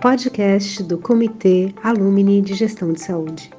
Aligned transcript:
podcast 0.00 0.80
do 0.84 0.96
Comitê 0.96 1.74
Alumni 1.82 2.40
de 2.40 2.54
Gestão 2.54 2.92
de 2.92 3.00
Saúde. 3.00 3.50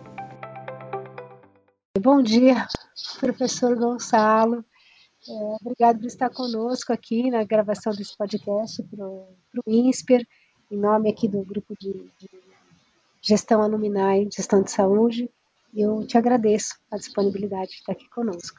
Bom 1.99 2.21
dia, 2.21 2.65
professor 3.19 3.75
Gonçalo. 3.75 4.63
É, 5.27 5.33
obrigado 5.61 5.99
por 5.99 6.07
estar 6.07 6.29
conosco 6.29 6.93
aqui 6.93 7.29
na 7.29 7.43
gravação 7.43 7.93
desse 7.93 8.15
podcast 8.15 8.81
para 8.83 9.05
o 9.05 9.27
INSPER, 9.67 10.25
em 10.71 10.77
nome 10.77 11.09
aqui 11.09 11.27
do 11.27 11.43
grupo 11.43 11.73
de, 11.77 11.91
de 11.91 12.29
Gestão 13.21 13.61
Alumni, 13.61 14.29
Gestão 14.33 14.63
de 14.63 14.71
Saúde. 14.71 15.29
Eu 15.75 16.07
te 16.07 16.17
agradeço 16.17 16.75
a 16.89 16.95
disponibilidade 16.95 17.71
de 17.71 17.77
estar 17.77 17.91
aqui 17.91 18.09
conosco. 18.09 18.57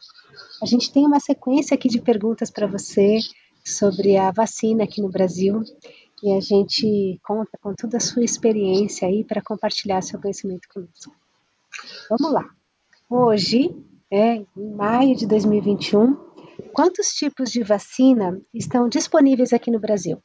A 0.63 0.67
gente 0.67 0.93
tem 0.93 1.07
uma 1.07 1.19
sequência 1.19 1.75
aqui 1.75 1.89
de 1.89 2.01
perguntas 2.01 2.51
para 2.51 2.67
você 2.67 3.21
sobre 3.65 4.19
a 4.19 4.31
vacina 4.31 4.85
aqui 4.85 5.01
no 5.01 5.09
Brasil 5.09 5.63
e 6.23 6.33
a 6.33 6.41
gente 6.41 7.19
conta 7.23 7.59
com 7.61 7.75
toda 7.75 7.97
a 7.97 8.01
sua 8.01 8.25
experiência 8.25 9.09
aí 9.09 9.25
para 9.25 9.43
compartilhar 9.43 10.03
seu 10.03 10.21
conhecimento 10.21 10.69
conosco. 10.73 11.15
Vamos 12.09 12.33
lá. 12.33 12.49
Hoje, 13.09 13.75
é, 14.11 14.37
em 14.37 14.71
maio 14.77 15.17
de 15.17 15.27
2021, 15.27 16.17
quantos 16.73 17.15
tipos 17.15 17.51
de 17.51 17.63
vacina 17.63 18.41
estão 18.53 18.89
disponíveis 18.89 19.53
aqui 19.53 19.71
no 19.71 19.81
Brasil? 19.81 20.23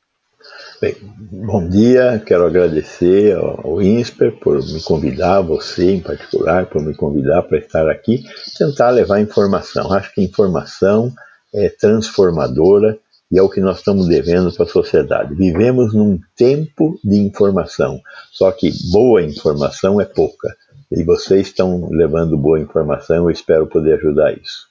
Bem, 0.80 0.96
bom 1.32 1.68
dia, 1.68 2.22
quero 2.24 2.46
agradecer 2.46 3.36
ao 3.36 3.82
INSPER 3.82 4.38
por 4.40 4.62
me 4.64 4.82
convidar, 4.82 5.42
você 5.42 5.94
em 5.94 6.02
particular, 6.02 6.68
por 6.68 6.84
me 6.84 6.96
convidar 6.96 7.44
para 7.44 7.58
estar 7.58 7.90
aqui, 7.90 8.24
tentar 8.58 8.90
levar 8.90 9.20
informação. 9.20 9.92
Acho 9.94 10.14
que 10.14 10.22
informação 10.22 11.12
é 11.54 11.70
transformadora 11.70 13.00
e 13.32 13.40
é 13.40 13.42
o 13.42 13.50
que 13.50 13.60
nós 13.60 13.78
estamos 13.78 14.08
devendo 14.08 14.52
para 14.54 14.66
a 14.66 14.70
sociedade. 14.70 15.36
Vivemos 15.36 15.94
num 15.94 16.20
tempo 16.36 17.00
de 17.04 17.18
informação, 17.18 18.00
só 18.32 18.52
que 18.52 18.72
boa 18.92 19.22
informação 19.22 20.00
é 20.00 20.06
pouca. 20.06 20.56
E 20.92 21.04
vocês 21.04 21.48
estão 21.48 21.90
levando 21.90 22.38
boa 22.38 22.60
informação, 22.60 23.26
eu 23.26 23.32
espero 23.32 23.68
poder 23.68 23.96
ajudar 23.96 24.32
isso. 24.34 24.68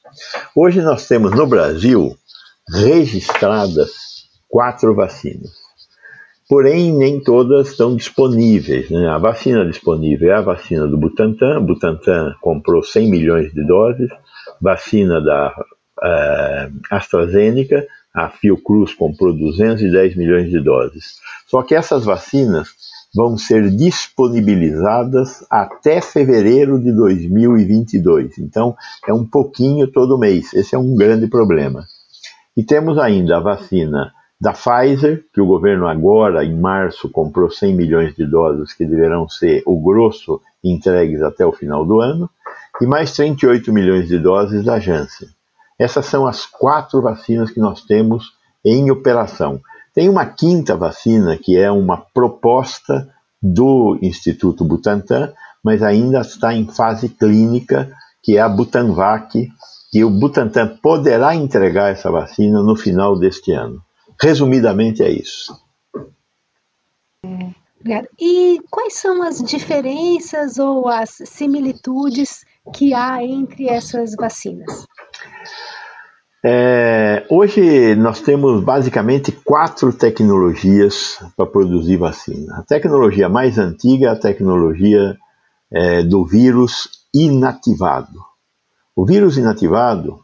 Hoje 0.55 0.81
nós 0.81 1.07
temos 1.09 1.33
no 1.33 1.47
Brasil 1.47 2.17
registradas 2.73 3.91
quatro 4.49 4.95
vacinas. 4.95 5.65
Porém, 6.49 6.93
nem 6.93 7.21
todas 7.21 7.71
estão 7.71 7.97
disponíveis. 7.97 8.91
Né? 8.91 9.09
A 9.09 9.19
vacina 9.19 9.67
disponível 9.67 10.31
é 10.31 10.35
a 10.35 10.43
vacina 10.43 10.87
do 10.87 10.97
Butantan. 10.99 11.65
Butantan 11.65 12.35
comprou 12.41 12.83
100 12.83 13.11
milhões 13.11 13.53
de 13.53 13.67
doses. 13.67 14.11
Vacina 14.61 15.21
da 15.21 15.55
uh, 15.99 16.81
AstraZeneca, 16.91 17.87
a 18.15 18.31
Fiocruz 18.31 18.95
comprou 18.95 19.37
210 19.37 20.17
milhões 20.17 20.49
de 20.49 20.61
doses. 20.63 21.17
Só 21.49 21.63
que 21.63 21.75
essas 21.75 22.05
vacinas 22.05 22.69
vão 23.15 23.37
ser 23.37 23.71
disponibilizadas 23.71 25.45
até 25.51 26.01
fevereiro 26.01 26.81
de 26.81 26.93
2022. 26.93 28.39
Então, 28.39 28.77
é 29.07 29.13
um 29.13 29.25
pouquinho 29.25 29.87
todo 29.89 30.19
mês. 30.19 30.55
Esse 30.55 30.75
é 30.75 30.79
um 30.79 30.95
grande 30.95 31.27
problema. 31.27 31.85
E 32.57 32.63
temos 32.63 32.99
ainda 32.99 33.37
a 33.37 33.41
vacina 33.41 34.13
da 34.41 34.53
Pfizer, 34.53 35.25
que 35.33 35.41
o 35.41 35.47
governo 35.47 35.87
agora, 35.87 36.45
em 36.45 36.57
março, 36.57 37.09
comprou 37.09 37.51
100 37.51 37.75
milhões 37.75 38.15
de 38.15 38.27
doses 38.27 38.73
que 38.73 38.85
deverão 38.85 39.29
ser 39.29 39.63
o 39.65 39.81
grosso 39.81 40.41
entregues 40.63 41.23
até 41.23 41.47
o 41.47 41.53
final 41.53 41.85
do 41.85 42.01
ano, 42.01 42.29
e 42.81 42.87
mais 42.87 43.13
38 43.13 43.73
milhões 43.73 44.09
de 44.09 44.19
doses 44.19 44.65
da 44.65 44.79
Janssen. 44.79 45.29
Essas 45.79 46.07
são 46.07 46.27
as 46.27 46.47
quatro 46.47 47.03
vacinas 47.03 47.51
que 47.51 47.61
nós 47.61 47.83
temos 47.83 48.33
em 48.65 48.91
operação. 48.91 49.61
Tem 49.93 50.09
uma 50.09 50.27
quinta 50.27 50.77
vacina 50.77 51.37
que 51.37 51.57
é 51.57 51.71
uma 51.71 51.99
proposta 52.13 53.09
do 53.43 53.99
Instituto 54.01 54.65
Butantan, 54.65 55.33
mas 55.63 55.83
ainda 55.83 56.21
está 56.21 56.55
em 56.55 56.67
fase 56.67 57.09
clínica, 57.09 57.93
que 58.23 58.37
é 58.37 58.41
a 58.41 58.49
Butanvac, 58.49 59.49
e 59.93 60.05
o 60.05 60.11
Butantan 60.11 60.79
poderá 60.83 61.35
entregar 61.35 61.93
essa 61.93 62.11
vacina 62.11 62.63
no 62.63 62.75
final 62.75 63.19
deste 63.19 63.53
ano. 63.53 63.83
Resumidamente 64.21 65.03
é 65.03 65.11
isso. 65.11 65.55
E 68.19 68.61
quais 68.71 68.95
são 68.95 69.23
as 69.23 69.43
diferenças 69.43 70.59
ou 70.59 70.89
as 70.89 71.11
similitudes 71.27 72.45
que 72.75 72.95
há 72.95 73.23
entre 73.23 73.69
essas 73.69 74.15
vacinas? 74.15 74.87
É, 76.47 77.25
hoje 77.31 77.95
nós 77.95 78.21
temos 78.21 78.63
basicamente 78.63 79.33
quatro 79.33 79.91
tecnologias 79.95 81.19
para 81.35 81.47
produzir 81.47 81.97
vacina. 81.97 82.59
A 82.59 82.63
tecnologia 82.63 83.31
mais 83.31 83.57
antiga 83.57 84.09
é 84.09 84.11
a 84.11 84.17
tecnologia 84.17 85.17
é, 85.73 86.03
do 86.03 86.23
vírus 86.23 86.91
inativado. 87.15 88.21
O 88.95 89.07
vírus 89.07 89.39
inativado, 89.39 90.21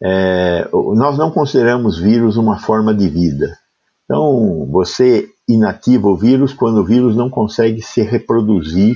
é, 0.00 0.68
nós 0.72 1.18
não 1.18 1.32
consideramos 1.32 1.98
vírus 1.98 2.36
uma 2.36 2.60
forma 2.60 2.94
de 2.94 3.08
vida. 3.08 3.58
Então, 4.04 4.68
você 4.70 5.28
inativa 5.48 6.06
o 6.06 6.16
vírus 6.16 6.52
quando 6.52 6.78
o 6.78 6.84
vírus 6.84 7.16
não 7.16 7.28
consegue 7.28 7.82
se 7.82 8.02
reproduzir 8.02 8.94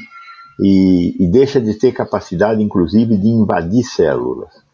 e, 0.60 1.16
e 1.18 1.26
deixa 1.26 1.60
de 1.60 1.74
ter 1.74 1.90
capacidade, 1.90 2.62
inclusive, 2.62 3.16
de 3.16 3.26
invadir 3.26 3.82
células. 3.82 4.69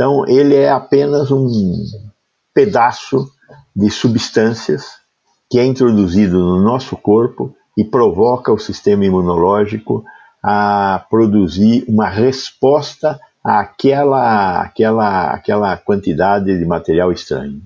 Então, 0.00 0.26
ele 0.26 0.54
é 0.56 0.70
apenas 0.70 1.30
um 1.30 1.46
pedaço 2.54 3.30
de 3.76 3.90
substâncias 3.90 4.92
que 5.50 5.58
é 5.58 5.64
introduzido 5.66 6.38
no 6.38 6.58
nosso 6.58 6.96
corpo 6.96 7.54
e 7.76 7.84
provoca 7.84 8.50
o 8.50 8.58
sistema 8.58 9.04
imunológico 9.04 10.02
a 10.42 11.04
produzir 11.10 11.84
uma 11.86 12.08
resposta 12.08 13.20
àquela, 13.44 14.62
àquela, 14.62 15.34
àquela 15.34 15.76
quantidade 15.76 16.58
de 16.58 16.64
material 16.64 17.12
estranho. 17.12 17.60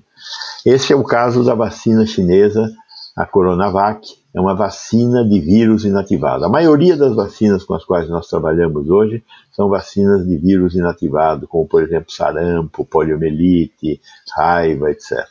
Esse 0.65 0.91
é 0.91 0.95
o 0.95 1.05
caso 1.05 1.41
da 1.41 1.55
vacina 1.55 2.05
chinesa, 2.05 2.69
a 3.15 3.25
Coronavac, 3.25 4.05
é 4.33 4.41
uma 4.41 4.53
vacina 4.53 5.23
de 5.23 5.39
vírus 5.39 5.85
inativado. 5.85 6.43
A 6.43 6.49
maioria 6.49 6.97
das 6.97 7.15
vacinas 7.15 7.63
com 7.63 7.73
as 7.73 7.85
quais 7.85 8.09
nós 8.09 8.27
trabalhamos 8.27 8.89
hoje 8.89 9.23
são 9.53 9.69
vacinas 9.69 10.27
de 10.27 10.35
vírus 10.35 10.75
inativado, 10.75 11.47
como 11.47 11.65
por 11.65 11.81
exemplo 11.81 12.11
sarampo, 12.11 12.83
poliomielite, 12.83 14.01
raiva, 14.35 14.91
etc. 14.91 15.25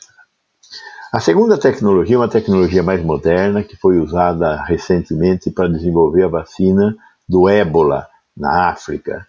A 1.13 1.19
segunda 1.19 1.57
tecnologia 1.59 2.15
é 2.15 2.19
uma 2.19 2.27
tecnologia 2.27 2.81
mais 2.81 3.03
moderna 3.03 3.63
que 3.63 3.77
foi 3.77 3.99
usada 3.99 4.63
recentemente 4.63 5.51
para 5.51 5.69
desenvolver 5.69 6.23
a 6.23 6.29
vacina 6.29 6.97
do 7.29 7.47
ébola 7.47 8.07
na 8.35 8.69
África. 8.69 9.27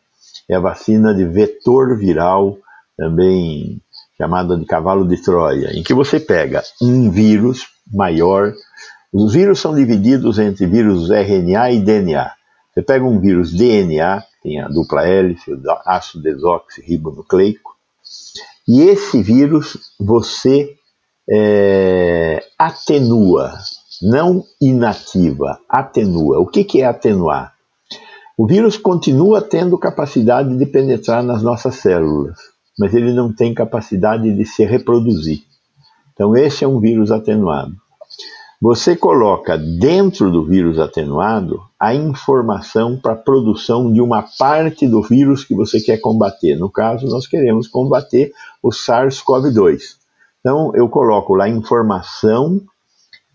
É 0.48 0.54
a 0.56 0.60
vacina 0.60 1.14
de 1.14 1.26
vetor 1.26 1.96
viral, 1.98 2.56
também 2.96 3.82
chamada 4.16 4.56
de 4.56 4.64
cavalo 4.64 5.06
de 5.06 5.22
Troia, 5.22 5.78
em 5.78 5.82
que 5.82 5.92
você 5.92 6.18
pega 6.18 6.62
um 6.80 7.10
vírus 7.10 7.75
maior 7.92 8.52
os 9.18 9.32
vírus 9.32 9.60
são 9.60 9.74
divididos 9.74 10.38
entre 10.38 10.66
vírus 10.66 11.08
RNA 11.10 11.70
e 11.70 11.80
DNA. 11.80 12.32
Você 12.70 12.82
pega 12.82 13.02
um 13.02 13.18
vírus 13.18 13.50
DNA, 13.50 14.22
tem 14.42 14.60
a 14.60 14.68
dupla 14.68 15.06
hélice, 15.06 15.50
o 15.50 15.58
ácido 15.86 16.22
desoxirribonucleico, 16.22 17.74
e 18.68 18.82
esse 18.82 19.22
vírus 19.22 19.94
você 19.98 20.76
é, 21.30 22.44
atenua, 22.58 23.54
não 24.02 24.44
inativa, 24.60 25.58
atenua. 25.66 26.38
O 26.38 26.46
que, 26.46 26.62
que 26.62 26.82
é 26.82 26.84
atenuar? 26.84 27.54
O 28.36 28.46
vírus 28.46 28.76
continua 28.76 29.40
tendo 29.40 29.78
capacidade 29.78 30.54
de 30.58 30.66
penetrar 30.66 31.22
nas 31.22 31.42
nossas 31.42 31.76
células, 31.76 32.36
mas 32.78 32.92
ele 32.92 33.14
não 33.14 33.32
tem 33.32 33.54
capacidade 33.54 34.30
de 34.30 34.44
se 34.44 34.62
reproduzir. 34.66 35.45
Então, 36.16 36.34
esse 36.34 36.64
é 36.64 36.68
um 36.68 36.80
vírus 36.80 37.12
atenuado. 37.12 37.76
Você 38.60 38.96
coloca 38.96 39.58
dentro 39.58 40.32
do 40.32 40.42
vírus 40.42 40.78
atenuado 40.78 41.60
a 41.78 41.94
informação 41.94 42.98
para 42.98 43.12
a 43.12 43.16
produção 43.16 43.92
de 43.92 44.00
uma 44.00 44.24
parte 44.38 44.88
do 44.88 45.02
vírus 45.02 45.44
que 45.44 45.54
você 45.54 45.78
quer 45.78 45.98
combater. 45.98 46.56
No 46.56 46.70
caso, 46.70 47.06
nós 47.06 47.26
queremos 47.26 47.68
combater 47.68 48.32
o 48.62 48.70
SARS-CoV-2. 48.70 49.96
Então, 50.40 50.72
eu 50.74 50.88
coloco 50.88 51.34
lá 51.34 51.50
informação 51.50 52.62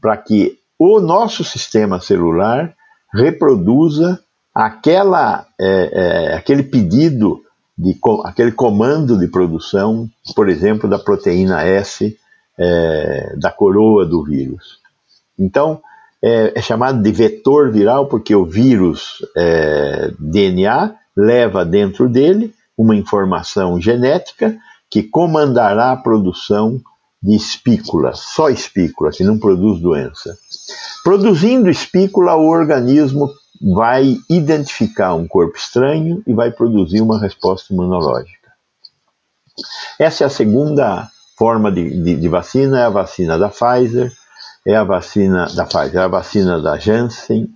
para 0.02 0.18
que 0.18 0.58
o 0.80 1.00
nosso 1.00 1.44
sistema 1.44 2.02
celular 2.02 2.74
reproduza 3.14 4.20
aquela, 4.56 5.46
é, 5.60 6.32
é, 6.32 6.36
aquele 6.36 6.64
pedido, 6.64 7.44
de, 7.78 7.96
aquele 8.26 8.52
comando 8.52 9.20
de 9.20 9.28
produção, 9.28 10.10
por 10.36 10.50
exemplo, 10.50 10.90
da 10.90 10.98
proteína 10.98 11.62
S 11.64 12.18
é, 12.58 13.36
da 13.38 13.52
coroa 13.52 14.06
do 14.06 14.24
vírus. 14.24 14.80
Então, 15.38 15.82
é, 16.24 16.54
é, 16.56 16.62
chamado 16.62 17.02
de 17.02 17.12
vetor 17.12 17.72
viral 17.72 18.08
porque 18.08 18.36
o 18.36 18.46
vírus 18.46 19.26
é, 19.36 20.12
DNA 20.20 20.96
leva 21.18 21.66
dentro 21.66 22.08
dele 22.08 22.54
uma 22.78 22.96
informação 22.96 23.82
genética 23.82 24.58
que 24.90 25.04
comandará 25.04 25.92
a 25.92 25.98
produção 25.98 26.80
de 27.22 27.36
espículas, 27.36 28.20
só 28.20 28.50
espícula, 28.50 29.12
que 29.12 29.24
não 29.24 29.38
produz 29.38 29.80
doença. 29.80 30.36
Produzindo 31.04 31.70
espícula, 31.70 32.36
o 32.36 32.48
organismo 32.48 33.30
vai 33.76 34.18
identificar 34.28 35.14
um 35.14 35.28
corpo 35.28 35.56
estranho 35.56 36.24
e 36.26 36.34
vai 36.34 36.52
produzir 36.52 37.02
uma 37.02 37.20
resposta 37.20 37.72
imunológica. 37.72 38.52
Essa 40.00 40.24
é 40.24 40.28
a 40.28 40.32
segunda 40.32 41.11
forma 41.38 41.72
de, 41.72 41.90
de, 42.04 42.16
de 42.16 42.28
vacina, 42.28 42.80
é 42.80 42.86
a 42.86 42.90
vacina 42.90 43.38
da 43.38 43.50
Pfizer, 43.50 44.12
é 44.66 44.76
a 44.76 44.84
vacina 44.84 45.48
da 45.56 45.66
Pfizer, 45.66 46.02
é 46.02 46.04
a 46.04 46.08
vacina 46.08 46.62
da 46.62 46.78
Janssen, 46.78 47.50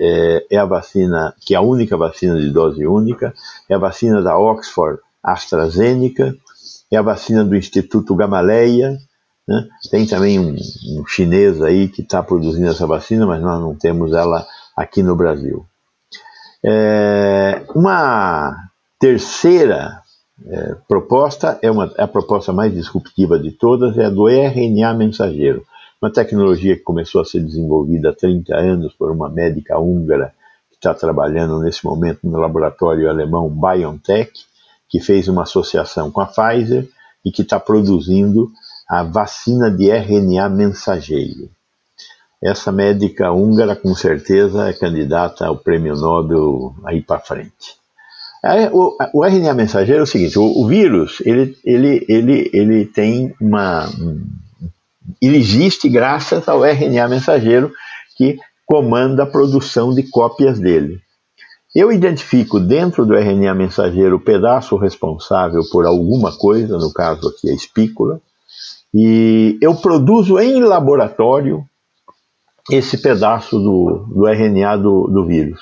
é, 0.00 0.46
é, 0.50 0.56
a 0.56 0.64
vacina 0.64 1.34
que 1.40 1.54
é 1.54 1.58
a 1.58 1.60
única 1.60 1.96
vacina 1.96 2.38
de 2.40 2.50
dose 2.50 2.86
única, 2.86 3.34
é 3.68 3.74
a 3.74 3.78
vacina 3.78 4.22
da 4.22 4.38
Oxford 4.38 5.00
AstraZeneca, 5.22 6.34
é 6.90 6.96
a 6.96 7.02
vacina 7.02 7.44
do 7.44 7.56
Instituto 7.56 8.14
Gamaleya, 8.14 8.98
né? 9.46 9.68
tem 9.90 10.06
também 10.06 10.38
um, 10.38 10.54
um, 10.54 11.06
chinês 11.06 11.60
aí 11.62 11.88
que 11.88 12.02
está 12.02 12.22
produzindo 12.22 12.68
essa 12.68 12.86
vacina, 12.86 13.26
mas 13.26 13.40
nós 13.42 13.60
não 13.60 13.74
temos 13.74 14.12
ela 14.12 14.46
aqui 14.76 15.02
no 15.02 15.16
Brasil. 15.16 15.66
É, 16.64 17.62
uma 17.74 18.54
terceira 18.98 20.02
é, 20.46 20.76
proposta 20.86 21.58
é, 21.62 21.70
uma, 21.70 21.92
é 21.96 22.02
a 22.02 22.08
proposta 22.08 22.52
mais 22.52 22.72
disruptiva 22.72 23.38
de 23.38 23.50
todas, 23.50 23.96
é 23.98 24.04
a 24.04 24.10
do 24.10 24.28
RNA 24.28 24.94
mensageiro, 24.94 25.66
uma 26.00 26.12
tecnologia 26.12 26.76
que 26.76 26.82
começou 26.82 27.20
a 27.20 27.24
ser 27.24 27.40
desenvolvida 27.40 28.10
há 28.10 28.14
30 28.14 28.54
anos 28.56 28.94
por 28.94 29.10
uma 29.10 29.28
médica 29.28 29.78
húngara 29.78 30.32
que 30.70 30.76
está 30.76 30.94
trabalhando 30.94 31.58
nesse 31.60 31.84
momento 31.84 32.20
no 32.22 32.38
laboratório 32.38 33.10
alemão 33.10 33.48
BioNTech, 33.50 34.32
que 34.88 35.00
fez 35.00 35.26
uma 35.28 35.42
associação 35.42 36.10
com 36.10 36.20
a 36.20 36.26
Pfizer 36.26 36.88
e 37.24 37.32
que 37.32 37.42
está 37.42 37.58
produzindo 37.58 38.50
a 38.88 39.02
vacina 39.02 39.70
de 39.70 39.90
RNA 39.90 40.48
mensageiro. 40.48 41.50
Essa 42.40 42.70
médica 42.70 43.32
húngara, 43.32 43.74
com 43.74 43.92
certeza, 43.94 44.68
é 44.68 44.72
candidata 44.72 45.44
ao 45.44 45.58
prêmio 45.58 45.96
Nobel 45.96 46.74
aí 46.84 47.02
para 47.02 47.18
frente. 47.18 47.77
O, 48.72 48.96
o, 49.14 49.24
RNA 49.24 49.54
mensageiro 49.54 50.00
é 50.00 50.04
o 50.04 50.06
seguinte: 50.06 50.38
o, 50.38 50.44
o, 50.44 50.66
vírus 50.66 51.20
ele, 51.24 51.56
ele, 51.64 52.04
ele, 52.08 52.50
ele 52.52 52.86
tem 52.86 53.34
uma. 53.40 53.88
Ele 55.20 55.38
existe 55.38 55.88
graças 55.88 56.48
ao 56.48 56.64
RNA 56.64 57.08
mensageiro 57.08 57.72
que 58.16 58.38
comanda 58.64 59.22
a 59.24 59.26
produção 59.26 59.92
de 59.92 60.04
cópias 60.04 60.58
dele. 60.58 61.00
Eu 61.74 61.92
identifico 61.92 62.60
dentro 62.60 63.04
do 63.04 63.14
RNA 63.14 63.54
mensageiro 63.54 64.16
o 64.16 64.20
pedaço 64.20 64.76
responsável 64.76 65.62
por 65.70 65.86
alguma 65.86 66.36
coisa, 66.36 66.78
no 66.78 66.92
caso 66.92 67.28
aqui 67.28 67.50
a 67.50 67.54
espícula, 67.54 68.20
e 68.92 69.58
eu 69.60 69.74
produzo 69.74 70.38
em 70.38 70.62
laboratório 70.62 71.64
esse 72.70 72.98
pedaço 72.98 73.58
do, 73.58 74.06
do 74.08 74.26
RNA 74.26 74.76
do, 74.76 75.08
do 75.08 75.26
vírus. 75.26 75.60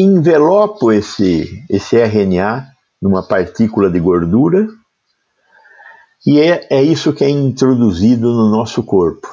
Envelopo 0.00 0.92
esse, 0.92 1.64
esse 1.68 1.96
RNA 1.96 2.68
numa 3.02 3.26
partícula 3.26 3.90
de 3.90 3.98
gordura 3.98 4.68
e 6.24 6.38
é, 6.40 6.68
é 6.70 6.80
isso 6.80 7.12
que 7.12 7.24
é 7.24 7.28
introduzido 7.28 8.32
no 8.32 8.48
nosso 8.48 8.84
corpo. 8.84 9.26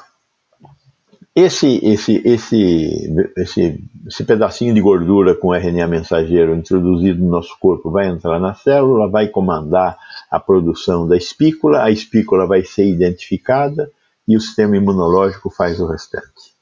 Esse, 1.36 1.80
esse, 1.86 2.20
esse, 2.26 3.14
esse, 3.38 3.84
esse 4.08 4.24
pedacinho 4.24 4.74
de 4.74 4.82
gordura 4.82 5.36
com 5.36 5.54
RNA 5.54 5.86
mensageiro 5.88 6.56
introduzido 6.56 7.24
no 7.24 7.30
nosso 7.30 7.56
corpo 7.60 7.92
vai 7.92 8.08
entrar 8.08 8.40
na 8.40 8.56
célula, 8.56 9.08
vai 9.08 9.28
comandar 9.28 9.96
a 10.32 10.40
produção 10.40 11.08
da 11.08 11.16
espícula, 11.16 11.84
a 11.84 11.92
espícula 11.92 12.48
vai 12.48 12.64
ser 12.64 12.88
identificada 12.88 13.92
e 14.28 14.36
o 14.36 14.42
sistema 14.42 14.78
imunológico 14.78 15.52
faz 15.52 15.80
o 15.80 15.86
restante. 15.86 16.55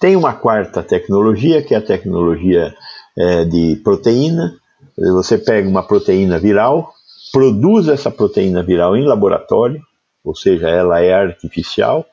Tem 0.00 0.16
uma 0.16 0.34
quarta 0.34 0.82
tecnologia, 0.82 1.62
que 1.62 1.74
é 1.74 1.78
a 1.78 1.82
tecnologia 1.82 2.74
é, 3.16 3.44
de 3.44 3.80
proteína. 3.82 4.54
Você 4.96 5.38
pega 5.38 5.68
uma 5.68 5.82
proteína 5.82 6.38
viral, 6.38 6.92
produz 7.32 7.88
essa 7.88 8.10
proteína 8.10 8.62
viral 8.62 8.96
em 8.96 9.06
laboratório, 9.06 9.80
ou 10.24 10.34
seja, 10.34 10.68
ela 10.68 11.00
é 11.00 11.12
artificial, 11.12 12.04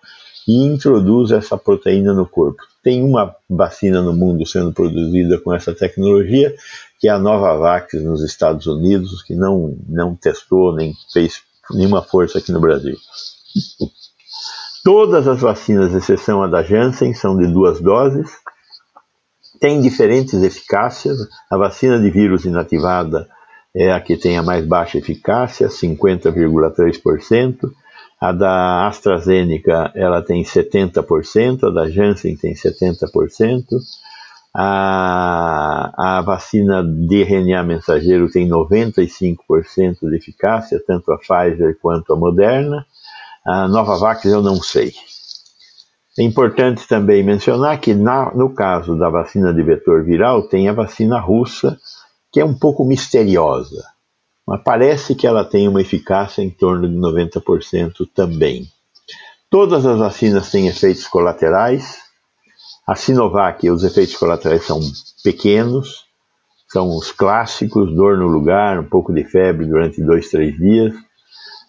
e 0.48 0.64
introduz 0.64 1.32
essa 1.32 1.58
proteína 1.58 2.14
no 2.14 2.28
corpo. 2.28 2.62
Tem 2.84 3.04
uma 3.04 3.36
vacina 3.50 4.02
no 4.02 4.14
mundo 4.14 4.46
sendo 4.46 4.72
produzida 4.72 5.40
com 5.40 5.54
essa 5.54 5.74
tecnologia, 5.74 6.56
que 7.00 7.08
é 7.08 7.12
a 7.12 7.20
Novavax 7.20 7.94
nos 8.04 8.24
Estados 8.24 8.68
Unidos, 8.68 9.24
que 9.24 9.34
não, 9.34 9.76
não 9.88 10.16
testou 10.16 10.76
nem 10.76 10.94
fez 11.12 11.42
nenhuma 11.72 12.04
força 12.04 12.38
aqui 12.38 12.52
no 12.52 12.60
Brasil. 12.60 12.96
Todas 14.86 15.28
as 15.28 15.42
vacinas, 15.42 15.94
exceção 15.96 16.44
a 16.44 16.48
da 16.48 16.62
Janssen, 16.62 17.16
são 17.16 17.36
de 17.36 17.48
duas 17.48 17.82
doses, 17.82 18.30
têm 19.60 19.82
diferentes 19.82 20.44
eficácias. 20.44 21.18
A 21.50 21.58
vacina 21.58 22.00
de 22.00 22.12
vírus 22.12 22.46
inativada 22.46 23.28
é 23.76 23.92
a 23.92 24.00
que 24.00 24.16
tem 24.16 24.38
a 24.38 24.44
mais 24.44 24.64
baixa 24.64 25.00
eficácia, 25.00 25.70
50,3%. 25.70 27.72
A 28.22 28.32
da 28.32 28.86
AstraZeneca 28.86 29.92
ela 29.96 30.22
tem 30.22 30.44
70%, 30.44 31.64
a 31.64 31.72
da 31.72 31.90
Janssen 31.90 32.38
tem 32.38 32.54
70%, 32.54 33.66
a, 34.56 36.20
a 36.20 36.22
vacina 36.22 36.84
de 36.84 37.24
RNA 37.24 37.64
mensageiro 37.64 38.30
tem 38.30 38.48
95% 38.48 40.10
de 40.10 40.16
eficácia, 40.16 40.80
tanto 40.86 41.12
a 41.12 41.18
Pfizer 41.18 41.76
quanto 41.82 42.14
a 42.14 42.16
Moderna. 42.16 42.86
A 43.46 43.68
Novavax 43.68 44.26
eu 44.26 44.42
não 44.42 44.62
sei. 44.62 44.94
É 46.18 46.24
importante 46.24 46.88
também 46.88 47.24
mencionar 47.24 47.80
que 47.80 47.94
na, 47.94 48.34
no 48.34 48.54
caso 48.54 48.98
da 48.98 49.10
vacina 49.10 49.54
de 49.54 49.62
vetor 49.62 50.04
viral 50.04 50.48
tem 50.48 50.70
a 50.70 50.74
vacina 50.74 51.20
russa, 51.20 51.78
que 52.32 52.40
é 52.40 52.46
um 52.46 52.58
pouco 52.58 52.86
misteriosa 52.86 53.96
mas 54.48 54.62
parece 54.64 55.16
que 55.16 55.26
ela 55.26 55.44
tem 55.44 55.68
uma 55.68 55.82
eficácia 55.82 56.42
em 56.42 56.50
torno 56.50 56.88
de 56.88 56.96
90% 56.96 58.08
também. 58.14 58.68
Todas 59.50 59.86
as 59.86 59.98
vacinas 59.98 60.52
têm 60.52 60.68
efeitos 60.68 61.08
colaterais. 61.08 62.00
A 62.88 62.96
Sinovac, 62.96 63.68
os 63.70 63.84
efeitos 63.84 64.16
colaterais 64.16 64.64
são 64.64 64.80
pequenos, 65.24 66.06
são 66.68 66.96
os 66.96 67.12
clássicos, 67.12 67.96
dor 67.96 68.18
no 68.18 68.28
lugar, 68.28 68.80
um 68.80 68.86
pouco 68.86 69.12
de 69.12 69.24
febre 69.24 69.66
durante 69.66 70.04
dois, 70.04 70.30
três 70.30 70.56
dias. 70.56 70.94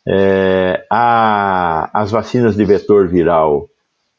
É, 0.08 0.87
a, 0.91 1.91
as 1.93 2.12
vacinas 2.12 2.55
de 2.55 2.64
vetor 2.64 3.08
viral, 3.08 3.69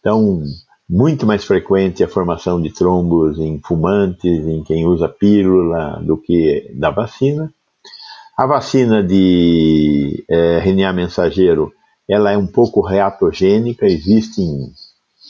Então, 0.00 0.42
muito 0.88 1.26
mais 1.26 1.44
frequente 1.44 2.02
a 2.04 2.08
formação 2.08 2.60
de 2.60 2.72
trombos 2.72 3.38
em 3.38 3.60
fumantes, 3.60 4.46
em 4.46 4.62
quem 4.62 4.86
usa 4.86 5.08
pílula, 5.08 6.00
do 6.02 6.16
que 6.16 6.70
da 6.74 6.90
vacina. 6.90 7.52
A 8.36 8.46
vacina 8.46 9.02
de 9.02 10.24
é, 10.28 10.58
RNA 10.58 10.92
mensageiro, 10.92 11.72
ela 12.08 12.32
é 12.32 12.36
um 12.36 12.46
pouco 12.46 12.80
reatogênica, 12.80 13.86
existem 13.86 14.72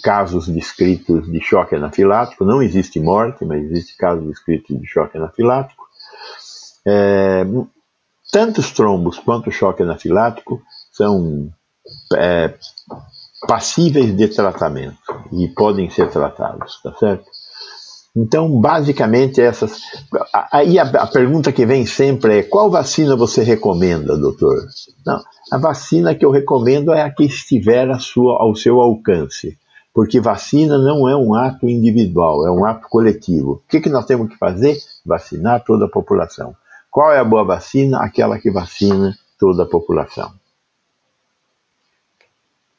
casos 0.02 0.48
descritos 0.48 1.30
de 1.30 1.40
choque 1.40 1.74
anafilático, 1.74 2.44
não 2.44 2.62
existe 2.62 2.98
morte, 2.98 3.44
mas 3.44 3.62
existe 3.64 3.96
casos 3.96 4.26
descritos 4.26 4.78
de 4.80 4.86
choque 4.86 5.18
anafilático. 5.18 5.84
É, 6.86 7.44
tanto 8.32 8.60
os 8.60 8.70
trombos 8.72 9.18
quanto 9.18 9.48
o 9.48 9.52
choque 9.52 9.82
anafilático 9.82 10.62
são 10.90 11.50
é, 12.16 12.54
passíveis 13.46 14.16
de 14.16 14.28
tratamento 14.28 14.98
e 15.32 15.48
podem 15.48 15.90
ser 15.90 16.10
tratados, 16.10 16.80
tá 16.82 16.94
certo? 16.94 17.24
Então, 18.16 18.60
basicamente, 18.60 19.40
essas. 19.40 19.80
Aí 20.52 20.78
a, 20.78 20.84
a, 20.84 21.06
pergunta 21.06 21.52
que 21.52 21.66
vem 21.66 21.84
sempre 21.84 22.38
é: 22.38 22.42
qual 22.44 22.70
vacina 22.70 23.16
você 23.16 23.42
recomenda, 23.42 24.16
doutor? 24.16 24.68
Não, 25.04 25.20
a 25.50 25.58
vacina 25.58 26.14
que 26.14 26.24
eu 26.24 26.30
recomendo 26.30 26.92
é 26.92 27.02
a 27.02 27.10
que 27.10 27.24
estiver 27.24 27.92
sua, 27.98 28.40
ao 28.40 28.54
seu 28.54 28.80
alcance, 28.80 29.58
porque 29.92 30.20
vacina 30.20 30.78
não 30.78 31.08
é 31.08 31.16
um 31.16 31.34
ato 31.34 31.68
individual, 31.68 32.46
é 32.46 32.52
um 32.52 32.64
ato 32.64 32.88
coletivo. 32.88 33.54
O 33.54 33.68
que, 33.68 33.80
que 33.80 33.90
nós 33.90 34.06
temos 34.06 34.28
que 34.28 34.38
fazer? 34.38 34.78
Vacinar 35.04 35.64
toda 35.64 35.86
a 35.86 35.90
população. 35.90 36.54
Qual 36.90 37.12
é 37.12 37.18
a 37.18 37.24
boa 37.24 37.44
vacina? 37.44 37.98
Aquela 37.98 38.38
que 38.38 38.50
vacina 38.52 39.18
toda 39.36 39.64
a 39.64 39.66
população. 39.66 40.32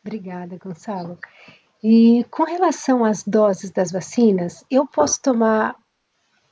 Obrigada, 0.01 0.58
Gonçalo. 0.63 1.18
E 1.88 2.25
com 2.32 2.46
relação 2.46 3.06
às 3.06 3.24
doses 3.24 3.70
das 3.70 3.92
vacinas, 3.92 4.65
eu 4.72 4.88
posso 4.88 5.22
tomar 5.22 5.75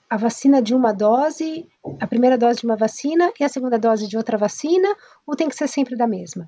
a 0.07 0.15
vacina 0.15 0.61
de 0.61 0.75
uma 0.75 0.93
dose, 0.93 1.67
a 1.99 2.05
primeira 2.05 2.37
dose 2.37 2.59
de 2.59 2.67
uma 2.67 2.75
vacina 2.75 3.33
e 3.39 3.43
a 3.43 3.49
segunda 3.49 3.79
dose 3.79 4.07
de 4.07 4.15
outra 4.15 4.37
vacina, 4.37 4.87
ou 5.25 5.35
tem 5.35 5.49
que 5.49 5.55
ser 5.55 5.67
sempre 5.67 5.97
da 5.97 6.05
mesma? 6.05 6.47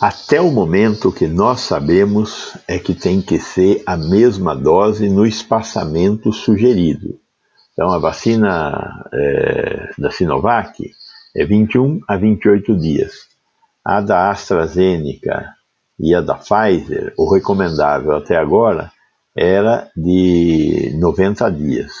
Até 0.00 0.40
o 0.40 0.50
momento 0.50 1.10
o 1.10 1.12
que 1.12 1.26
nós 1.26 1.60
sabemos 1.60 2.56
é 2.66 2.78
que 2.78 2.94
tem 2.94 3.20
que 3.20 3.38
ser 3.38 3.82
a 3.84 3.98
mesma 3.98 4.56
dose 4.56 5.10
no 5.10 5.26
espaçamento 5.26 6.32
sugerido. 6.32 7.20
Então, 7.74 7.92
a 7.92 7.98
vacina 7.98 9.04
é, 9.12 9.90
da 9.98 10.10
Sinovac 10.10 10.90
é 11.36 11.44
21 11.44 12.00
a 12.08 12.16
28 12.16 12.78
dias. 12.78 13.12
A 13.84 14.00
da 14.00 14.30
AstraZeneca 14.30 15.52
e 16.02 16.16
a 16.16 16.20
da 16.20 16.34
Pfizer, 16.34 17.14
o 17.16 17.32
recomendável 17.32 18.16
até 18.16 18.36
agora 18.36 18.90
era 19.36 19.88
de 19.96 20.92
90 20.98 21.48
dias. 21.52 21.92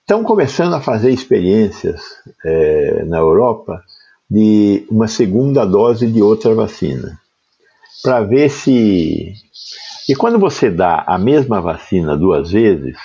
Estão 0.00 0.22
começando 0.22 0.74
a 0.74 0.80
fazer 0.80 1.10
experiências 1.10 2.02
é, 2.44 3.04
na 3.06 3.16
Europa 3.16 3.82
de 4.30 4.86
uma 4.90 5.08
segunda 5.08 5.64
dose 5.64 6.06
de 6.06 6.20
outra 6.20 6.54
vacina, 6.54 7.18
para 8.02 8.20
ver 8.20 8.50
se. 8.50 9.32
E 10.06 10.14
quando 10.14 10.38
você 10.38 10.70
dá 10.70 11.04
a 11.06 11.18
mesma 11.18 11.62
vacina 11.62 12.16
duas 12.16 12.50
vezes, 12.50 12.98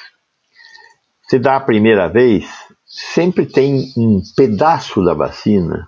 você 1.24 1.40
dá 1.40 1.56
a 1.56 1.62
primeira 1.62 2.10
vez, 2.10 2.46
sempre 2.86 3.46
tem 3.46 3.94
um 3.98 4.22
pedaço 4.36 5.04
da 5.04 5.14
vacina 5.14 5.88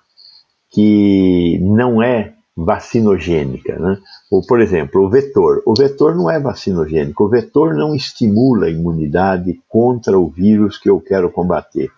que 0.71 1.59
não 1.61 2.01
é 2.01 2.34
vacinogênica. 2.55 3.77
Né? 3.77 3.97
Ou, 4.31 4.41
por 4.45 4.61
exemplo, 4.61 5.03
o 5.03 5.09
vetor. 5.09 5.61
O 5.65 5.73
vetor 5.73 6.15
não 6.15 6.29
é 6.29 6.39
vacinogênico. 6.39 7.25
O 7.25 7.29
vetor 7.29 7.73
não 7.73 7.93
estimula 7.93 8.67
a 8.67 8.71
imunidade 8.71 9.59
contra 9.67 10.17
o 10.17 10.29
vírus 10.29 10.77
que 10.77 10.89
eu 10.89 10.99
quero 11.01 11.31
combater. 11.31 11.91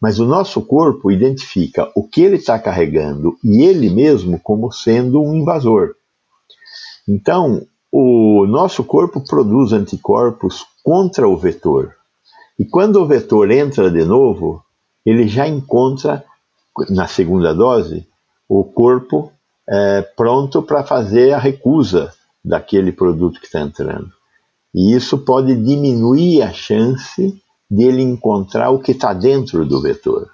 Mas 0.00 0.20
o 0.20 0.26
nosso 0.26 0.62
corpo 0.62 1.10
identifica 1.10 1.90
o 1.94 2.06
que 2.06 2.22
ele 2.22 2.36
está 2.36 2.58
carregando 2.58 3.36
e 3.42 3.64
ele 3.64 3.90
mesmo 3.90 4.38
como 4.38 4.70
sendo 4.70 5.20
um 5.20 5.34
invasor. 5.34 5.94
Então, 7.08 7.66
o 7.90 8.46
nosso 8.46 8.84
corpo 8.84 9.20
produz 9.20 9.72
anticorpos 9.72 10.64
contra 10.84 11.28
o 11.28 11.36
vetor. 11.36 11.96
E 12.58 12.64
quando 12.64 12.96
o 12.96 13.06
vetor 13.06 13.50
entra 13.50 13.90
de 13.90 14.04
novo, 14.04 14.62
ele 15.04 15.26
já 15.26 15.48
encontra, 15.48 16.24
na 16.90 17.08
segunda 17.08 17.54
dose, 17.54 18.06
o 18.48 18.62
corpo 18.62 19.32
é, 19.68 20.02
pronto 20.16 20.62
para 20.62 20.82
fazer 20.82 21.32
a 21.32 21.38
recusa 21.38 22.12
daquele 22.44 22.90
produto 22.90 23.38
que 23.38 23.46
está 23.46 23.60
entrando. 23.60 24.10
E 24.74 24.94
isso 24.94 25.18
pode 25.18 25.54
diminuir 25.56 26.42
a 26.42 26.52
chance 26.52 27.40
dele 27.70 28.02
encontrar 28.02 28.70
o 28.70 28.78
que 28.78 28.92
está 28.92 29.12
dentro 29.12 29.66
do 29.66 29.80
vetor. 29.80 30.30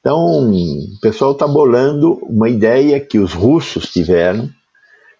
Então, 0.00 0.50
o 0.50 1.00
pessoal 1.00 1.32
está 1.32 1.46
bolando 1.46 2.14
uma 2.22 2.48
ideia 2.48 3.00
que 3.00 3.18
os 3.18 3.32
russos 3.32 3.90
tiveram 3.90 4.48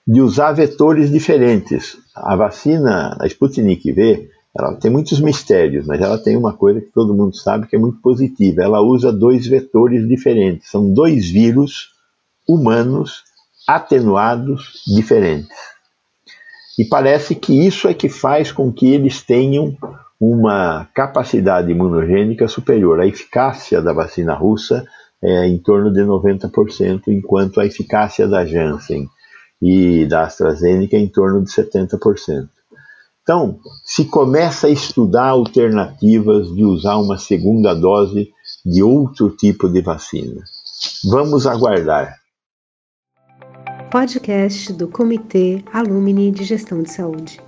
de 0.06 0.20
usar 0.20 0.52
vetores 0.52 1.10
diferentes. 1.10 1.96
A 2.14 2.36
vacina, 2.36 3.16
a 3.20 3.26
Sputnik 3.26 3.92
V, 3.92 4.30
ela 4.56 4.74
tem 4.76 4.90
muitos 4.90 5.20
mistérios, 5.20 5.86
mas 5.86 6.00
ela 6.00 6.18
tem 6.18 6.36
uma 6.36 6.54
coisa 6.54 6.80
que 6.80 6.90
todo 6.92 7.14
mundo 7.14 7.36
sabe 7.36 7.66
que 7.66 7.76
é 7.76 7.78
muito 7.78 8.00
positiva. 8.00 8.62
Ela 8.62 8.80
usa 8.80 9.12
dois 9.12 9.46
vetores 9.46 10.08
diferentes. 10.08 10.70
São 10.70 10.90
dois 10.92 11.28
vírus 11.28 11.97
humanos 12.48 13.22
atenuados 13.66 14.82
diferentes. 14.86 15.56
E 16.78 16.84
parece 16.84 17.34
que 17.34 17.66
isso 17.66 17.88
é 17.88 17.94
que 17.94 18.08
faz 18.08 18.50
com 18.50 18.72
que 18.72 18.86
eles 18.86 19.20
tenham 19.20 19.76
uma 20.20 20.88
capacidade 20.94 21.70
imunogênica 21.70 22.48
superior. 22.48 23.00
A 23.00 23.06
eficácia 23.06 23.82
da 23.82 23.92
vacina 23.92 24.34
russa 24.34 24.84
é 25.22 25.46
em 25.46 25.58
torno 25.58 25.92
de 25.92 26.00
90%, 26.00 27.02
enquanto 27.08 27.60
a 27.60 27.66
eficácia 27.66 28.26
da 28.26 28.46
Janssen 28.46 29.08
e 29.60 30.06
da 30.06 30.22
AstraZeneca 30.22 30.96
é 30.96 31.00
em 31.00 31.08
torno 31.08 31.42
de 31.42 31.50
70%. 31.50 32.48
Então, 33.22 33.58
se 33.84 34.06
começa 34.06 34.68
a 34.68 34.70
estudar 34.70 35.26
alternativas 35.26 36.54
de 36.54 36.64
usar 36.64 36.96
uma 36.96 37.18
segunda 37.18 37.74
dose 37.74 38.30
de 38.64 38.82
outro 38.82 39.30
tipo 39.30 39.68
de 39.68 39.82
vacina. 39.82 40.42
Vamos 41.10 41.46
aguardar 41.46 42.17
podcast 43.90 44.70
do 44.74 44.86
Comitê 44.86 45.62
Alumni 45.72 46.30
de 46.30 46.44
Gestão 46.44 46.82
de 46.82 46.92
Saúde. 46.92 47.47